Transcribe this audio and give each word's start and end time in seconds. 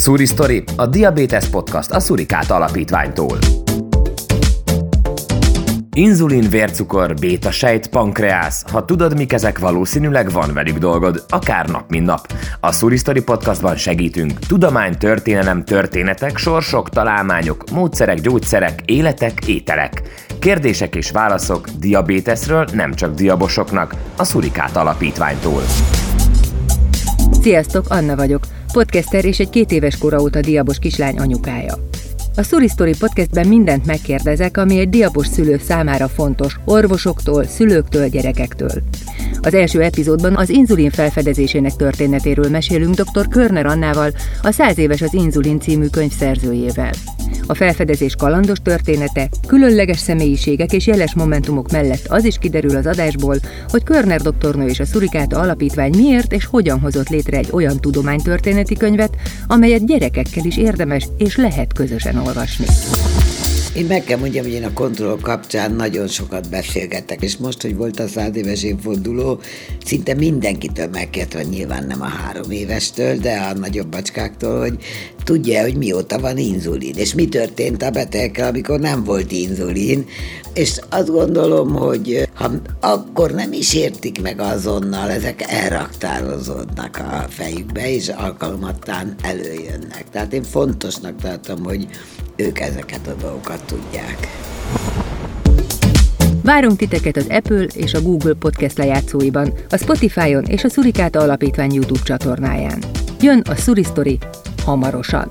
Suri 0.00 0.26
Story, 0.26 0.64
a 0.76 0.86
Diabetes 0.86 1.48
Podcast 1.48 1.90
a 1.90 2.00
Surikát 2.00 2.50
Alapítványtól. 2.50 3.38
Inzulin, 5.92 6.48
vércukor, 6.50 7.14
béta-sejt, 7.14 7.88
pankreász. 7.88 8.64
Ha 8.70 8.84
tudod, 8.84 9.16
mik 9.16 9.32
ezek, 9.32 9.58
valószínűleg 9.58 10.30
van 10.30 10.52
velük 10.52 10.78
dolgod, 10.78 11.24
akár 11.28 11.68
nap, 11.68 11.90
mint 11.90 12.06
nap. 12.06 12.32
A 12.60 12.72
Suristory 12.72 13.22
podcastban 13.22 13.76
segítünk. 13.76 14.38
Tudomány, 14.38 14.98
történelem, 14.98 15.64
történetek, 15.64 16.36
sorsok, 16.36 16.88
találmányok, 16.88 17.64
módszerek, 17.72 18.20
gyógyszerek, 18.20 18.82
életek, 18.84 19.46
ételek. 19.46 20.02
Kérdések 20.38 20.94
és 20.94 21.10
válaszok 21.10 21.68
diabétesről 21.68 22.68
nem 22.72 22.94
csak 22.94 23.14
diabosoknak, 23.14 23.94
a 24.16 24.24
Surikát 24.24 24.76
Alapítványtól. 24.76 25.62
Sziasztok, 27.40 27.84
Anna 27.88 28.16
vagyok, 28.16 28.42
podcaster 28.72 29.24
és 29.24 29.38
egy 29.38 29.50
két 29.50 29.72
éves 29.72 29.98
kora 29.98 30.20
óta 30.20 30.40
diabos 30.40 30.78
kislány 30.78 31.18
anyukája. 31.18 31.74
A 32.36 32.42
Story 32.42 32.68
Story 32.68 32.94
podcastben 32.98 33.48
mindent 33.48 33.86
megkérdezek, 33.86 34.56
ami 34.56 34.78
egy 34.78 34.88
diabos 34.88 35.26
szülő 35.26 35.58
számára 35.58 36.08
fontos, 36.08 36.56
orvosoktól, 36.64 37.44
szülőktől, 37.44 38.08
gyerekektől. 38.08 38.82
Az 39.40 39.54
első 39.54 39.82
epizódban 39.82 40.36
az 40.36 40.48
inzulin 40.48 40.90
felfedezésének 40.90 41.76
történetéről 41.76 42.50
mesélünk 42.50 42.94
dr. 42.94 43.28
Körner 43.28 43.66
Annával, 43.66 44.10
a 44.42 44.50
100 44.50 44.78
éves 44.78 45.02
az 45.02 45.14
inzulin 45.14 45.60
című 45.60 45.86
könyv 45.86 46.12
szerzőjével. 46.12 46.92
A 47.50 47.54
felfedezés 47.54 48.14
kalandos 48.14 48.58
története, 48.62 49.28
különleges 49.46 49.98
személyiségek 49.98 50.72
és 50.72 50.86
jeles 50.86 51.14
momentumok 51.14 51.70
mellett 51.70 52.06
az 52.08 52.24
is 52.24 52.38
kiderül 52.38 52.76
az 52.76 52.86
adásból, 52.86 53.36
hogy 53.68 53.82
Körner 53.82 54.20
doktornő 54.20 54.66
és 54.66 54.80
a 54.80 54.84
Szurikáta 54.84 55.38
Alapítvány 55.38 55.96
miért 55.96 56.32
és 56.32 56.44
hogyan 56.44 56.80
hozott 56.80 57.08
létre 57.08 57.36
egy 57.36 57.48
olyan 57.52 57.80
tudománytörténeti 57.80 58.74
könyvet, 58.74 59.16
amelyet 59.46 59.86
gyerekekkel 59.86 60.44
is 60.44 60.56
érdemes 60.56 61.08
és 61.18 61.36
lehet 61.36 61.72
közösen 61.72 62.16
olvasni. 62.16 62.66
Én 63.74 63.86
meg 63.86 64.04
kell 64.04 64.18
mondjam, 64.18 64.44
hogy 64.44 64.52
én 64.52 64.64
a 64.64 64.72
kontroll 64.72 65.18
kapcsán 65.20 65.72
nagyon 65.72 66.08
sokat 66.08 66.50
beszélgetek, 66.50 67.22
és 67.22 67.36
most, 67.36 67.62
hogy 67.62 67.76
volt 67.76 68.00
a 68.00 68.08
száz 68.08 68.36
éves 68.36 68.62
évforduló, 68.62 69.40
szinte 69.84 70.14
mindenkitől 70.14 70.88
megkérte, 70.88 71.42
nyilván 71.42 71.86
nem 71.86 72.02
a 72.02 72.08
három 72.08 72.50
évestől, 72.50 73.16
de 73.16 73.32
a 73.32 73.58
nagyobb 73.58 73.88
bacskáktól, 73.88 74.58
hogy 74.58 74.78
tudja, 75.24 75.62
hogy 75.62 75.76
mióta 75.76 76.18
van 76.18 76.38
inzulin, 76.38 76.94
és 76.96 77.14
mi 77.14 77.28
történt 77.28 77.82
a 77.82 77.90
betegekkel, 77.90 78.48
amikor 78.48 78.80
nem 78.80 79.04
volt 79.04 79.32
inzulin, 79.32 80.06
és 80.54 80.80
azt 80.88 81.10
gondolom, 81.10 81.74
hogy 81.74 82.28
ha 82.34 82.50
akkor 82.80 83.30
nem 83.30 83.52
is 83.52 83.74
értik 83.74 84.22
meg 84.22 84.40
azonnal, 84.40 85.10
ezek 85.10 85.42
elraktározódnak 85.48 86.96
a 86.96 87.26
fejükbe, 87.28 87.94
és 87.94 88.08
alkalomattán 88.08 89.14
előjönnek. 89.22 90.04
Tehát 90.12 90.32
én 90.32 90.42
fontosnak 90.42 91.20
tartom, 91.20 91.64
hogy 91.64 91.86
ők 92.36 92.60
ezeket 92.60 93.06
a 93.06 93.14
dolgokat 93.20 93.64
tudják. 93.64 94.28
Várunk 96.42 96.76
titeket 96.76 97.16
az 97.16 97.26
Apple 97.28 97.66
és 97.74 97.94
a 97.94 98.02
Google 98.02 98.34
Podcast 98.34 98.78
lejátszóiban, 98.78 99.52
a 99.68 99.76
Spotify-on 99.76 100.44
és 100.44 100.64
a 100.64 100.68
Szurikáta 100.68 101.20
Alapítvány 101.20 101.72
YouTube 101.72 102.02
csatornáján. 102.04 102.84
Jön 103.20 103.40
a 103.40 103.54
Suri 103.54 103.82
Story 103.82 104.18
hamarosan. 104.70 105.28